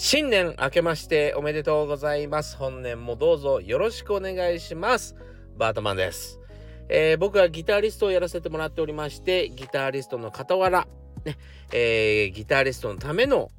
[0.00, 2.56] 新年明けましておめでとうございます。
[2.56, 5.16] 本年もどうぞよろしくお願いします。
[5.56, 6.38] バートマンです。
[6.88, 10.86] えー、僕はギタリストをやらせてもらっておりまして、ギタリストの傍ら、
[11.24, 11.36] ね、
[11.72, 13.50] えー、ギタリストのための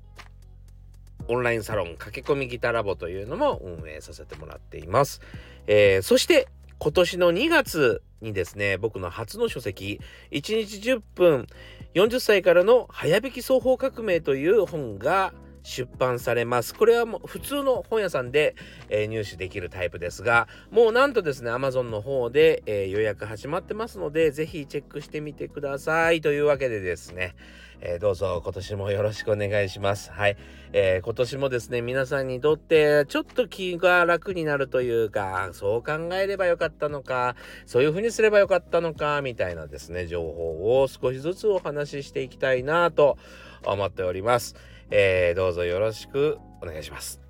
[1.28, 5.20] オンラインサロン駆け込みギターラボというのも運営させてもらっています。
[5.68, 10.00] えー、そして今年の2月にですね、僕の初の書籍、
[10.32, 11.48] 1日10分
[11.96, 16.74] 40歳からの早引き双方革命という本が出版されます。
[16.74, 18.56] これはもう普通の本屋さんで、
[18.90, 26.22] えー、入手できるタイプですが、もうなんとですね、Amazon の方で、えー、予約始まってますので、ぜひチェックしてみてください。
[26.22, 27.36] というわけでですね、
[27.82, 30.12] えー、どうぞ今年もよろしくお願いします。
[30.12, 30.38] はい。
[30.74, 43.18] えー、今年もですね、皆さんにとってちょっと気が楽になるというか、そう考えればよかったのか、そういうふうにすればよかったのか、みたいなですね、情報を少しずつお話ししていきたいなと
[43.66, 44.56] 思っております。
[44.92, 47.22] えー、どうぞよろしくお願いします。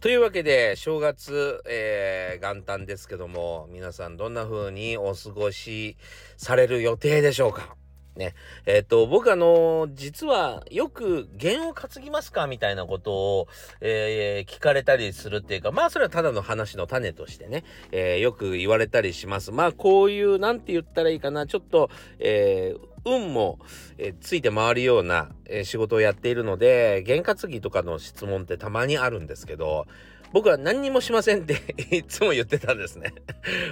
[0.00, 5.96] というわけで正月、えー、元旦ですけども皆さんどんな風にお過ごし
[6.36, 7.76] される予定でしょうか？
[8.16, 8.34] ね。
[8.66, 13.48] えっ、ー、と、僕あの、実はよく弦を担ぎますかみたいなことを、
[13.80, 19.52] えー、聞かれたりするっていうか、まあそれはただの話の種としてね、えよく言われたりします。
[19.52, 23.58] まあこういう、なんて言ったらいいかな、ちょっと、え運も、
[23.98, 25.30] えついて回るような、
[25.64, 29.86] 仕事をやっているので、験担ぎとかの質問ってたまにあるんですけど、
[30.32, 31.56] 僕は何にもしませんって
[31.94, 33.12] いつも言ってたんですね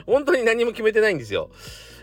[0.07, 1.51] 本当に何も決めてないんですよ。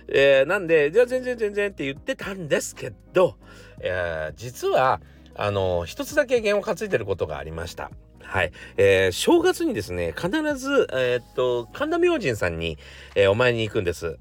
[0.10, 3.36] えー、なんで、じゃあ全然全然って言ってたんですけど、
[3.82, 5.02] えー、実は、
[5.36, 7.92] あの、一つだけ弦を担いでることがありました。
[8.22, 8.52] はい。
[8.78, 12.78] えー、正月にですね、必ず、えー、っと、神田明神さんに、
[13.16, 14.18] えー、お参りに行くんです。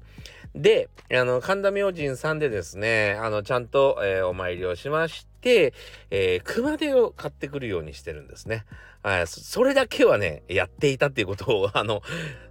[0.55, 5.73] で、あの、神田明神さんでですね、あの、ちゃんと、えー、お参りをしまして、
[6.09, 8.65] えー、熊手を買ってくるようにしてるんですね。
[9.03, 12.01] はい、それだけはね、やっていたっていうことを、 あの、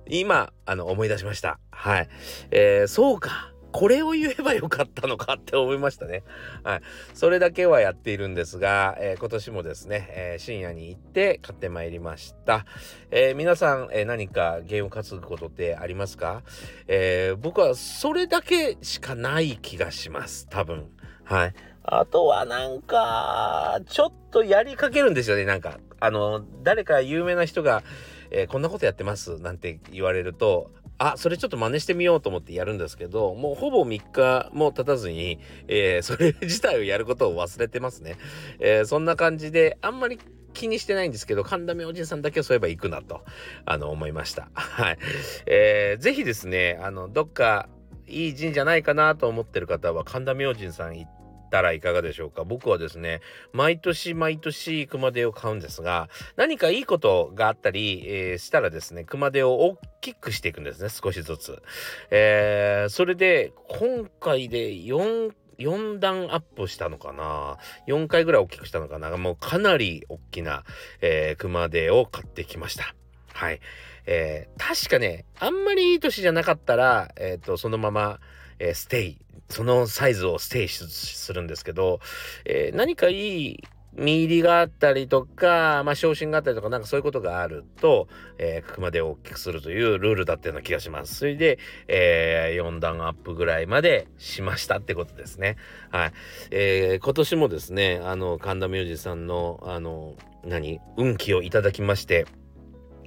[0.08, 1.58] 今、あの、思い出しました。
[1.70, 2.08] はい。
[2.50, 3.52] えー、そうか。
[3.72, 6.22] これを言えばよかったのかって思いましたね。
[6.64, 6.80] はい。
[7.12, 12.64] それだけはやっているんですが、えー、今年もですね、えー、深夜に行って買ってまいりました。
[13.10, 16.42] えー、皆さん、え何かゲームを担ぐことってありますか、
[16.88, 20.46] え僕はそれだけしかない気がします。
[20.48, 20.88] 多分。
[21.24, 21.54] はい。
[21.88, 25.44] あとはなんか、ちょっとやりかけるんですよね。
[25.44, 27.82] なんか、あの、誰か有名な人が、
[28.30, 38.16] えー、こんなことやってますなんて言われると、あ、それちょっと真似してみようと思ってやるんですけど、もうほぼ3日も経たずに、えー、それ自体をやることを忘れてますね。
[38.60, 40.18] えー、そんな感じで、あんまり
[40.54, 43.24] 気にしてないんですけど、神田明神さんだけそういえば行くなと、
[43.66, 44.48] あの、思いました。
[44.54, 44.98] はい。
[45.44, 47.68] えー、ぜひですね、あの、どっか、
[48.08, 51.25] いい神社ないかなと思ってる方は神田明神さん行って
[51.56, 52.44] たらいかがでしょうか。
[52.44, 53.20] 僕はですね
[53.52, 61.62] 毎年毎年熊手を買うんですが何かいいことがあったり、えー、したらですね熊手を大きくしていくんですね少しずつ、
[62.10, 67.56] えー、それで今回で4 4段アップしたのかな。
[67.88, 69.16] 4回ぐらい大きくしたのかな。
[69.16, 70.64] もうかなり大きな、
[71.00, 72.94] えー、熊手を買ってきました。
[73.32, 73.60] はい。
[74.04, 78.20] えー、確かね、あんまりいい年じゃなかったら、えっ、ー、と、そのまま、
[78.58, 79.18] えー、ステイ
[79.48, 82.00] そのサイズをステイするんですけど、
[82.44, 83.64] えー、何かいい
[83.96, 91.14] 見入りがあったりとか、まあ、昇進があったりとか、なんかそういうことがあると、えー、熊手を大きくするというルールだったような気がします。
[91.14, 91.58] それで、
[91.88, 95.56] えー、4段アップぐらいまでしましたってことですね。
[95.90, 96.12] はい。
[96.50, 100.14] えー、今年もですね、あの、神田明治さんの、あの、
[100.44, 102.26] 何運気をいただきまして、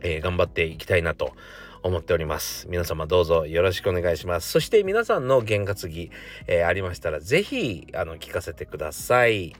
[0.02, 1.34] えー、頑張っていきたいなと
[1.84, 2.68] 思っております。
[2.70, 4.50] 皆様どうぞよろしくお願いします。
[4.50, 6.12] そして皆さんの験担ぎ、
[6.48, 9.56] えー、ありましたら是非あの聞かせてください。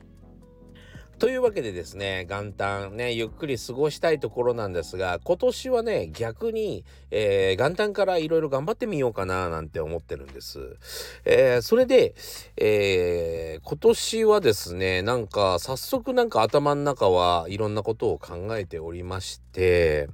[1.20, 10.78] というわけでですね、元旦ね、ゆっくり過ごしたいところなんですが、今年はね、逆に、えー、元旦からいろいろ頑張ってみようかななんて思ってるんです。
[11.26, 12.16] えー、それで、
[12.56, 20.08] えー、今年はですね、なんか早速なんか頭の中はいろんなことを考えておりまして、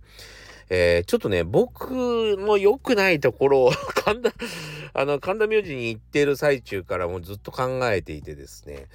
[0.70, 4.34] えー、ちょっとね、僕も良くないところを神田、
[4.94, 8.88] あの、神田明神に行ってる最中からもずっと考えていてですね、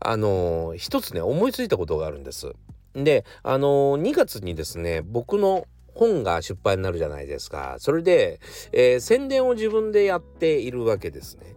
[0.00, 2.52] あのー、一つね、思いついたことがあるんです。
[2.94, 7.76] で、あのー、2月にですね、僕の本が出版になるじゃないですか。
[7.78, 8.40] それで、
[8.72, 11.54] えー、宣伝を自分でやっているわけですね。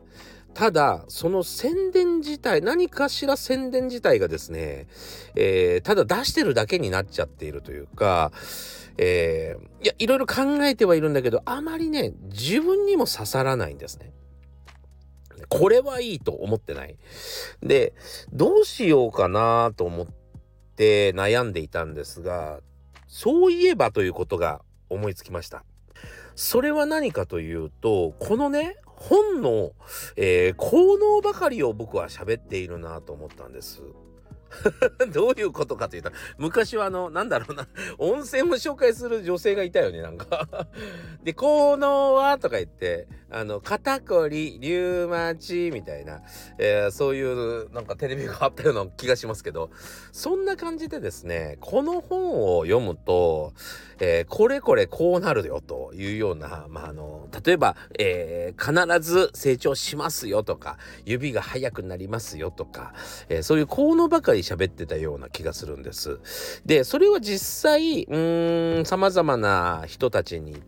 [0.57, 4.87] ただ、その宣伝自体、何かしら宣伝自体がですね、
[5.35, 8.31] えー、ただ出してるだけになっちゃっているというか、
[8.97, 14.11] えー、いや、いろいろ考えてはいるんだけど、あまりね、自分にも刺さらないんですね。
[15.47, 16.97] これはいいと思ってない。
[17.61, 17.93] で、
[18.33, 20.07] どうしようかなと思っ
[20.75, 22.61] て悩んでいたんですが
[23.07, 25.63] そういえばということが思いつきました。
[26.35, 29.71] それは何かというとこのね本の、
[30.15, 33.81] えー、効能ばかりを僕は喋っているなと思ったんです。
[35.11, 37.67] どういうことかというと、昔はあの、なんだろうな、
[37.97, 40.67] 温泉を紹介する女性がいたよね、なんか。
[41.23, 46.21] で、効能はとか言って、あの、肩こり、リュウマチみたいな、
[46.57, 49.69] えー、そういうなんかテレビがあったような気がしますけど、
[50.11, 53.53] そんな感じでですね、この本を読むと、
[53.99, 62.93] えー、これこれこうなるよというような、まあ、あの、例えば、えー、必ず成長しますよとか、指が速くなりますよとか、
[63.29, 66.19] えそういう効能ばかり喋ってたような気がするんです。
[66.65, 70.61] で、それは実際、うーん、様々な人たちに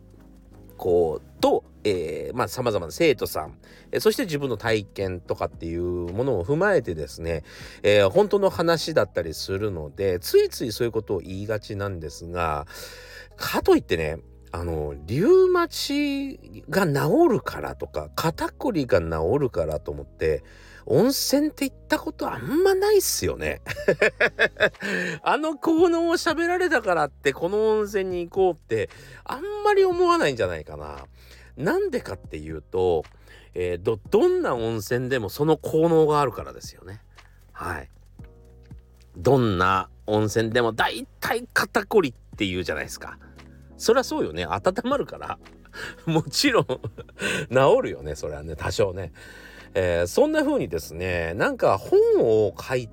[0.76, 3.58] こうと、えー、まあ様々な生徒さん、
[3.92, 7.42] え、そして自分の体験とかっていうものを踏まえてですね、
[7.82, 12.66] えー、本当の話だったりするのでついついそういうことを言いがちなんですが
[13.36, 14.18] かといってね
[14.52, 20.42] あのリウマチが治るからとか肩こりが治るからと思って
[20.86, 23.62] 温泉って行ったことあんまないっすよね。
[25.22, 28.90] あの効能を喋られたからってこの温泉に行こうって
[29.24, 31.06] あんまり思わないんじゃないかな。
[31.56, 33.04] なんでかっていうと、
[33.54, 37.00] えー、ど、どんな温泉でもその効能があるからですよね。
[37.52, 37.88] はい。
[39.16, 43.18] どんな温泉でも大体肩こりって言うじゃないですか。
[43.76, 44.46] そりゃそうよね。
[44.46, 45.38] 温まるから。
[46.06, 46.66] もちろん
[47.50, 48.14] 治るよね。
[48.14, 49.12] それはね、多少ね。
[49.74, 52.88] えー、そんな風にですねなんか本を書い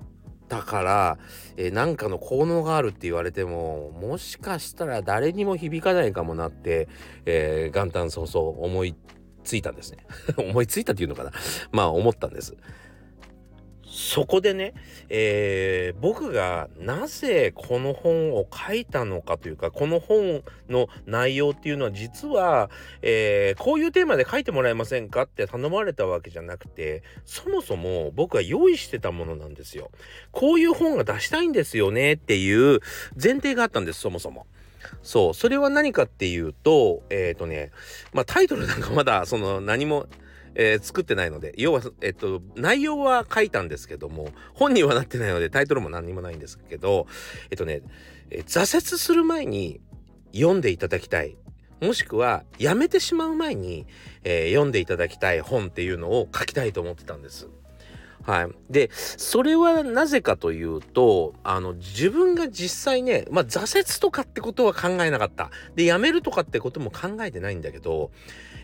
[0.48, 1.18] たから、
[1.56, 6.88] えー、なんかの効能があるって言われてももしかしたら誰にも響かないかもなって、
[7.26, 8.94] えー、元旦早々思い
[9.44, 9.98] ついたんですね。
[10.36, 11.32] 思いついたっていうのかな。
[11.72, 12.54] まあ思ったんです。
[13.98, 14.74] そこでね、
[15.08, 22.70] えー、僕がなぜこの本を書いたのかというかこの本の内容っていうのは実は、
[23.02, 29.90] えー、こういうテーマで書いてもらえませんかって頼まれたわけじゃなくてそもそも僕は用意してたものなんですよ。
[30.30, 32.78] こういう本が出したいんですよねっていう
[33.20, 34.46] 前提があったんですそもそも。
[35.02, 37.72] そうそれは何かっていうとえっ、ー、とね
[38.12, 40.06] まあタイトルなんかまだその何も
[40.54, 47.06] えー、作ってないので要は、えっと、内容は書いたんですけども本にはなってないのでタイトルも何にもないんですけど
[47.50, 47.82] えっとね、
[48.30, 49.80] えー、挫折する前に
[50.32, 51.36] 読んでいただきたい
[51.80, 53.86] もしくはやめてしまう前に、
[54.24, 57.48] えー、読んでいただきたい本っていうのを書きたいと思ってたんです。
[58.28, 58.48] はい。
[58.68, 65.50] で、それはなぜかというと、あの、自分が実際ね、まあ、挫折とかってことは考えなかった。
[65.76, 68.10] で、やめるとかってことも考えてないんだけど、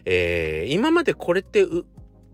[0.04, 1.66] えー、今までこれって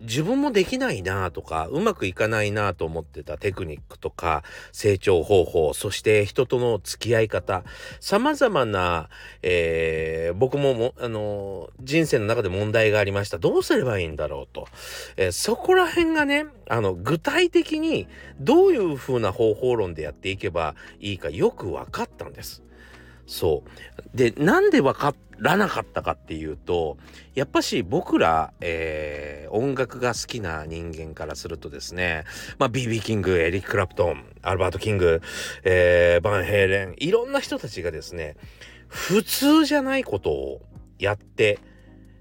[0.01, 7.65] 自分もできないなとかうまくいかないなと思ってたテクニックとか成長方法そして人との付き合い方
[8.01, 9.11] 様々な、
[9.43, 14.67] えー、僕ももあの人生の中で問題がありましたどうすればいいんだろうと、
[15.17, 18.09] えー、そこら辺がねあの具体的に
[18.39, 22.63] どういう風な方法論でやっていけばいいかよく分かったんです。
[23.31, 24.17] そう。
[24.17, 26.99] で、なんで分からなかったかっていうと、
[27.35, 32.25] やっぱし僕ら、えー、音楽が好きな人間からするとですね、
[32.59, 35.23] まあ、BB キング、エリック・クラプトン、アルバート・キング、
[35.63, 38.37] えー、バンヘイレン、いろんな人たちがですね、
[38.89, 40.61] 普通じゃないことを
[40.99, 41.61] やって、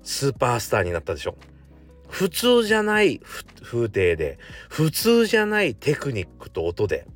[0.03, 1.35] スーパースターになったでしょ。
[2.07, 3.19] 普通じゃない
[3.63, 4.37] 風景で、
[4.69, 7.07] 普通じゃないテクニックと音で、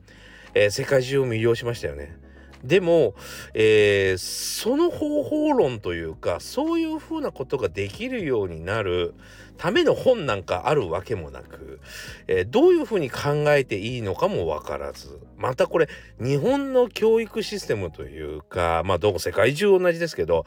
[0.56, 2.23] えー、世界中を魅了しましたよね。
[2.64, 3.14] でも、
[3.54, 9.14] えー、その方法論というかそういうふうなことができるようになる
[9.58, 11.80] ための本なんかあるわけもなく、
[12.28, 15.90] えー、どういうふうに考えていいのかもわからずまたこれ
[16.20, 20.46] 日本の教育システムというかまあどこ世界中同じですけど、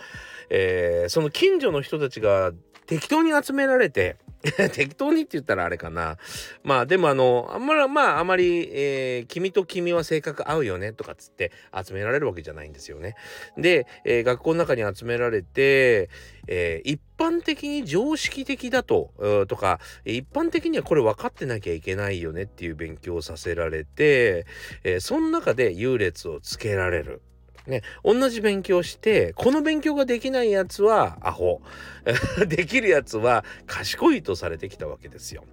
[0.48, 2.52] えー、その近所の人たちが
[2.86, 4.16] 適当に集められて
[4.72, 6.18] 適当にって言ったらあれかな。
[6.62, 11.52] まあでもあの、あんまり、まああまり、えー、君と君は性格合うよねとかっつって
[11.84, 13.16] 集められるわけじゃないんですよね。
[13.56, 16.10] で、えー、学校の中に集められて、
[16.48, 19.10] えー、一般的に常識的だと、
[19.48, 24.46] とか、一般的にはこれ分かってなきゃいけないよねっていう勉強をさせられて、
[24.84, 27.22] えー、その中で優劣をつけられる。
[27.66, 31.60] ね、同じ勉強してこの勉強ができないやつはアホ
[32.46, 35.44] できるやつは賢いとされてきたわけですよ。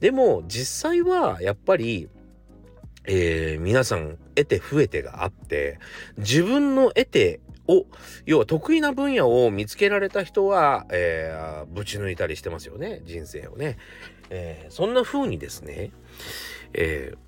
[0.00, 2.08] でも実際はやっぱり、
[3.06, 5.78] えー、皆さん得て増えてがあって
[6.18, 7.86] 自分の得てを
[8.26, 13.78] 要は得意な分野を見つけられた人は、えー、ぶち抜いたりしてますよね人生をね。
[14.28, 15.92] えー、そんな風にですね、
[16.74, 17.18] えー、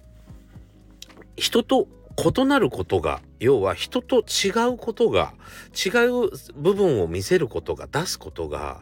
[1.37, 5.35] 人と異なることが要は人と違うことが
[5.73, 8.81] 違う部分を見せることが出すことが、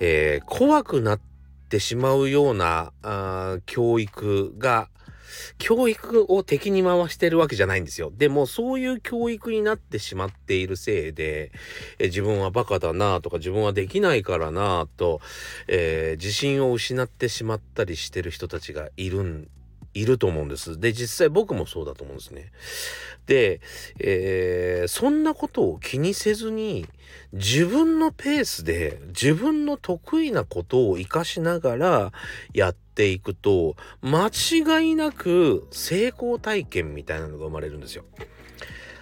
[0.00, 1.20] えー、怖くなっ
[1.68, 4.88] てしまうようなあ教育が
[5.58, 8.12] 教育を敵に回してるわけじゃないんですよ。
[8.16, 11.50] でもそういう教育になってしまっているせいで、
[11.98, 15.20] え自分はバカだなとか自分はできないからなと、
[15.66, 19.48] えー、自信を失ってしまったりしてる人たちがいるん
[19.94, 20.78] いると思うんです。
[20.78, 22.52] で、実際僕もそうだと思うんですね。
[23.26, 23.60] で、
[23.98, 26.86] えー、そんなことを気にせずに、
[27.32, 32.12] 自分のペースで自分の得意なことを活かしながら
[32.52, 38.04] やっていくと、間違いなく成功体験みたいなのが生まれるんですよ。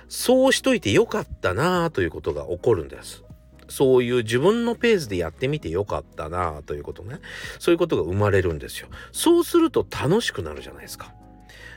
[0.08, 3.24] そうしといてよかったなぁということが起こるんです。
[3.72, 7.20] そういう自分のペースでやってみてよかったなということね。
[7.58, 8.88] そういうことが生まれるんですよ。
[9.12, 11.14] そうすると楽しくなるじゃないですか。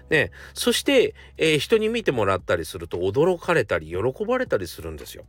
[0.09, 5.23] ね、そして、えー、人に見てもらったりすると驚かれたり喜ばれたりするんですよ。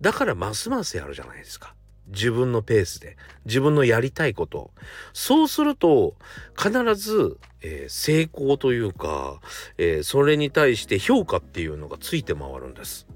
[0.00, 1.74] だからますますやるじゃないですか。
[2.08, 4.72] 自分のペースで自分のやりたいこと
[5.12, 6.16] そうすると
[6.60, 9.40] 必ず、えー、成功というか、
[9.78, 13.06] えー、それに対して評価っていうのがついて回るんです。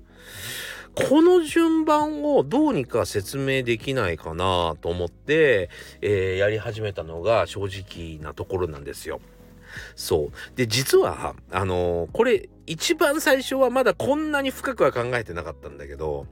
[0.94, 5.68] この順番をどうにか説明できないかなと思って、
[6.00, 9.20] えー、やり始めたのが正直なところなんですよ。
[9.96, 10.56] そう。
[10.56, 16.26] で、実は、あのー、これ、一番最初はまだこんなに深くは考えてなかったんだけど、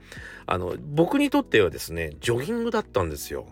[0.47, 3.47] あの、僕にとってはですね、ジョギングだったんですよ。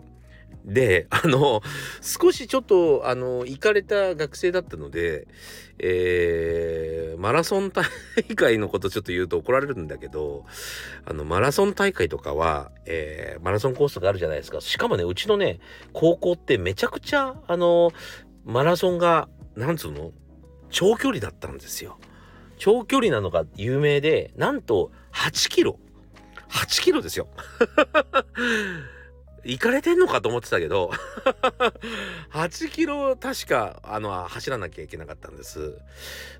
[0.65, 1.61] で、あの、
[2.01, 5.27] 少しちょっと、あの、行かれた学生だったので、
[5.79, 7.85] えー、マラソン大
[8.35, 10.45] 会のことちょっと言うと怒られるんだけど、
[11.05, 14.61] あの、マラソン大会とかは、えー、マラソンコースがあるじゃないですか。
[14.61, 15.59] しかもね、うちのね、
[15.93, 17.91] 高校ってめちゃくちゃ、あの、
[18.45, 20.11] マラソンが、なんつうの
[20.69, 21.97] 長距離だったんですよ。
[22.57, 25.79] 長距離なのが有名で、なんと8キロ。
[26.49, 27.27] 8キロですよ。
[29.43, 30.91] 行かれてんのかと思ってたけど
[32.31, 35.77] 8キロ確かあの走らなきゃいけなかったんです。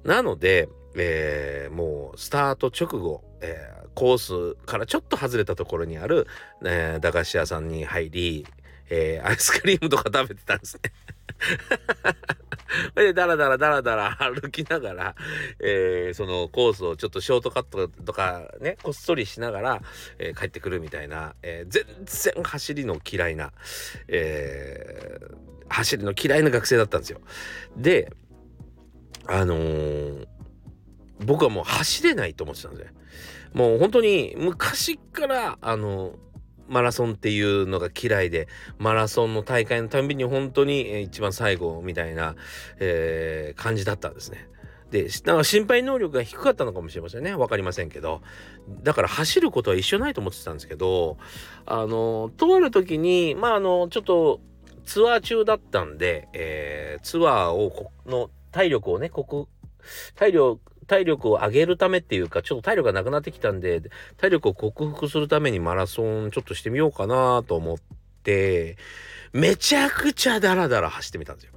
[0.03, 6.27] なので、えー、もうスタート直後、えー、コースからちょっと外れたところにある、
[6.63, 8.46] えー、駄菓子屋さんに入り、
[8.93, 10.91] えー、アイスクリームとか食べてたんですね
[12.95, 15.15] で、だらだらだらだら歩きながら、
[15.60, 19.81] えー、そのコースをちょっとショートカットとかね、こっそりしながら、
[20.19, 23.53] えー、帰ってくるみたいな、えー、全然走りの嫌いな、
[24.10, 25.19] え、
[25.69, 27.21] 走りの嫌いな学生だったんですよ。
[27.77, 28.12] で、
[29.25, 30.25] あの、
[31.19, 32.93] 僕はもう走れないと思ってたんですよ。
[33.53, 36.15] もう本当に昔から、あの
[36.71, 38.47] マラソンっていうのが嫌いで
[38.79, 42.35] マラソンの大会のたんびに本当に一番最後みたいな、
[42.79, 44.47] えー、感じだったんですね。
[44.89, 47.33] で、なんか心配能力が低かったのかもしれませんね。
[47.33, 48.21] わかりませんけど。
[48.83, 51.17] だから走ることは一緒ないと思ってたんですけど、
[51.65, 54.41] あの、とある時に、まあ、あの、ちょっと
[54.85, 59.47] ツアー中だったんで、えー、ツアーをの体力をね、ここ、
[60.15, 60.59] 体力、
[60.91, 63.81] 体力を上げるためっていうか、ちょっと体力がなくなってきたんで、
[64.17, 67.77] 体力を克服するためにマラソンちょっとしてみようかなと思っ
[68.24, 68.75] て、
[69.31, 71.53] めちゃくちゃダラダラ走ってみたんですよ。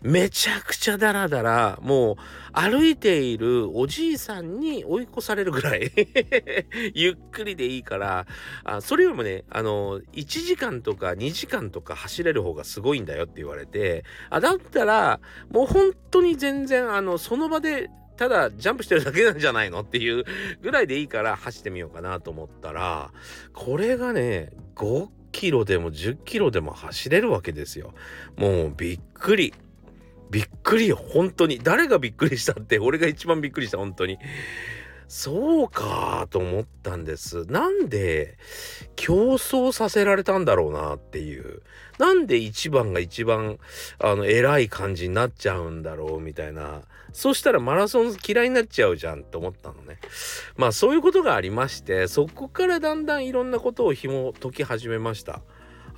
[0.00, 2.16] めちゃくちゃダラダラ、もう
[2.54, 5.92] 歩いているおじいさんに追い越されるぐらい
[6.94, 8.26] ゆっくりでいいから
[8.64, 20.24] あ、それよりもね、あの、1時間とか2時間とか走れる方がすごいんだよって言われて、あ、だったら、もう本当に全然、あの、その場でただジャンプしてるだけなんじゃないのっていう
[20.60, 23.12] ぐらいでいいから走ってみようかなと思ったら
[23.54, 27.94] これがね5キロでも10キロでも走れるわけですよ。
[28.36, 29.54] もうびっくり。
[30.30, 34.18] びっくりよ本当に誰がびっくりしたって俺が一番びっくりした本当に
[35.08, 37.46] そうかと思ったんです。
[37.46, 38.36] なんで
[38.94, 41.62] 競争させられたんだろうなっていう。
[41.98, 43.58] なんで一番が一番
[43.98, 46.82] あの偉い感じになっちゃうんだろうみたいな。
[47.12, 49.98] そしたらマラソン嫌いになっちゃうじゃんと思ったのね。
[50.56, 55.40] まあそういうことがありましてそこからだんだんいろんなことを紐解き始めました。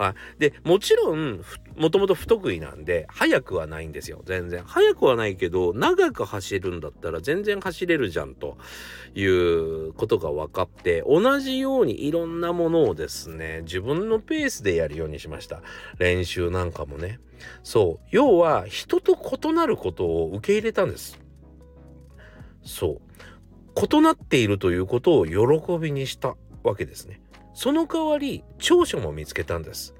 [0.00, 0.40] はい。
[0.40, 1.42] で、もちろん、
[1.76, 4.22] もともと不得意なんで、速くはないんですよ。
[4.24, 4.62] 全然。
[4.64, 8.56] 速くはないけど、長く走るんだったら全然走れるじゃんと
[9.14, 15.60] いうことが分かって、同じようにいろんなものをですね、自分のペースでやるようにしました。
[15.98, 17.20] 練習なんかもね。
[17.62, 18.06] そう。
[18.10, 21.20] 要は、人と異なることを受け入れたんです。
[22.62, 23.90] そう。
[23.92, 27.20] 異なっているということを喜びにしたわけですね。
[27.60, 29.94] その代わり長所も見つけたんです。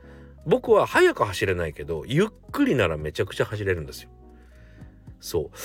[0.47, 4.09] 僕は速く走れないけどゆっくりならめちゃくちゃ走れるんですよ。
[5.21, 5.59] そう。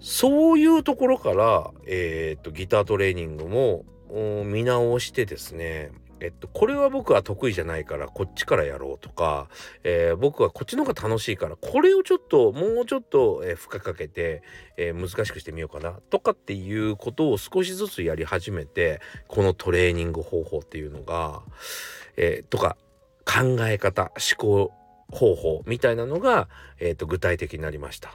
[0.00, 3.86] そういうところから、えー、っとギタートレーニングも
[4.44, 5.92] 見直してですね
[6.24, 9.48] えっと、これは僕は得意じゃないからこっちからやろうとか、
[9.82, 14.42] えー、僕はこっちの方が楽しいからこれをちょっともうちょっと、えー、負荷かけて、
[14.78, 21.42] えー、難しくしてみようかなとかっていうことを少しずつやり始めてこのトレーニング方法っていうのが、
[22.16, 22.78] えとか
[23.26, 24.72] 考え方思考
[25.10, 28.12] 方法みたいなのが、えーと、具体的になりました。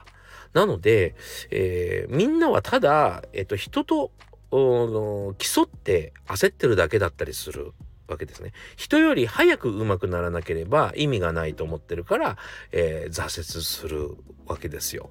[0.54, 1.14] なので、
[1.52, 4.12] えみんなはただ、えっと、人と
[4.52, 7.74] 競って焦ってるだけだったりする
[8.12, 8.54] わけですね。
[8.76, 12.38] 人より早く上手くならなければ意味がないと思ってるから、
[12.72, 15.10] えー、挫折するわけですよ。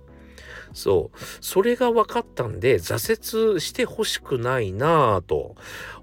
[0.75, 1.19] そう。
[1.41, 5.57] それが分かったんで、挫折してほしくないなぁと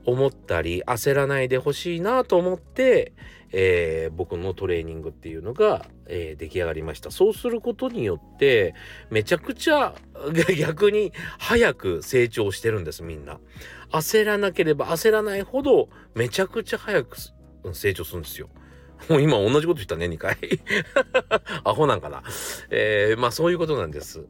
[0.06, 3.14] 思ったり、焦らないでほしいなと思って、
[3.58, 7.10] えー、僕のトレーニングっていうのが、えー、出来上がりました。
[7.10, 8.76] そうすることによって、
[9.10, 9.96] めちゃくちゃ
[10.60, 13.40] 逆に早く成長してるんです、みんな。
[13.92, 17.16] 焦らなければ焦らないほど、めちゃくちゃ早く
[17.72, 18.50] 成長するんですよ。
[19.08, 20.38] もう今同じこと言ったね、2回。
[21.64, 22.24] アホなんかな。
[22.72, 24.26] えー、まあそういうことなんです。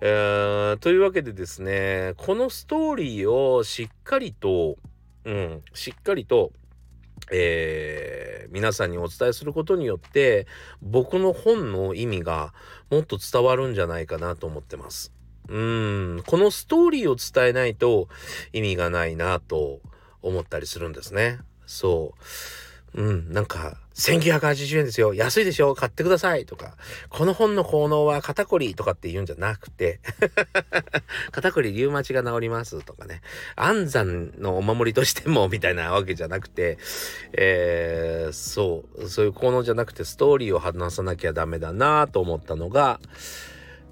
[0.00, 4.78] えー、というわけでですね、このストーリーをしっかりと、
[5.26, 6.52] うん、しっかりと、
[7.32, 10.46] えー、皆さんにお伝えすることによって
[10.82, 12.52] 僕の本の意味が
[12.90, 15.12] もっと伝わるんじゃないかなと思ってます。
[15.48, 18.08] うんこのストーリーを伝えないと
[18.52, 19.80] 意味がないなと
[20.22, 21.40] 思ったりするんですね。
[21.66, 22.69] そう。
[22.94, 25.14] うん、なんか、1980円ですよ。
[25.14, 25.74] 安いでしょ？
[25.74, 26.76] 買ってくださいとか、
[27.10, 30.00] この本の効能は肩こりとかって言うんじゃなくて
[31.30, 33.20] 肩こりリウマチが治りますとかね、
[33.56, 36.78] 安産のお守りとしてもみたいなわけじゃなくて、
[37.32, 43.00] えー、そう、そういう効能じゃなくてストーリーを話さなきゃダメだなと思ったのが、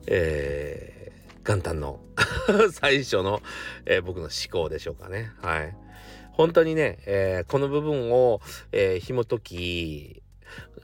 [0.06, 2.00] えー、元旦の
[2.72, 3.42] 最初の、
[3.84, 5.32] えー、僕の思考でしょうかね。
[5.42, 5.76] はい。
[6.38, 10.22] 本当にね、えー、この部分を、えー、紐解き、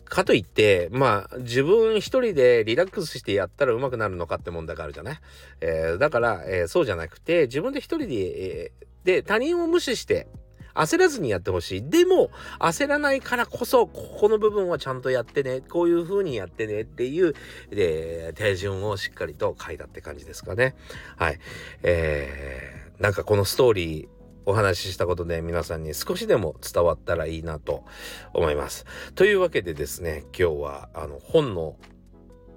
[0.05, 5.21] かといって、まあ、自分一人でリラックスしてやったら上手くなるのかって問題があるじゃない、
[5.61, 10.27] えー、だから、えー、そうじゃなくて、自分で一人で、えー、で、他人を無視して、
[10.75, 11.89] 焦らずにやってほしい。
[11.89, 15.61] でも、焦らないからこそ、ここの部分はちゃんとやってね。
[15.61, 17.33] こういう風にやってねっていう、
[17.71, 20.75] で、手順をしっかりと書いたって感じですかね。
[21.17, 21.39] はい。
[21.85, 24.09] えー、なんかこのストーリー、
[24.47, 27.85] お話ししたことで皆さんに少しでも伝わったらいいなと
[28.33, 28.87] 思います。
[29.15, 31.77] というわけでですね今日はあの本の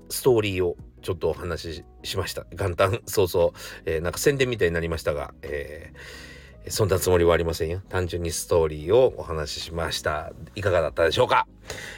[0.09, 2.45] ストーリーをちょっとお話ししました。
[2.51, 3.53] 元旦早々、
[3.85, 6.36] えー、なんか宣伝みたいになりましたが、えー
[6.69, 7.81] そんなつもりはありませんよ。
[7.89, 10.33] 単純にストーリーをお話ししました。
[10.55, 11.47] いかがだったでしょうか？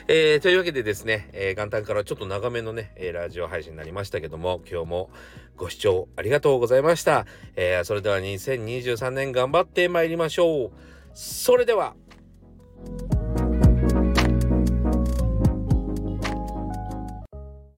[0.08, 5.10] えー、というわけでですね、えー、元旦からちょっと長めのね、えー、ラジオ配信になりましたけども、今日も
[5.58, 7.26] ご視聴ありがとうございました。
[7.56, 10.72] えー、それでは2023年頑張ってまいりましょう。
[11.14, 11.96] それでは、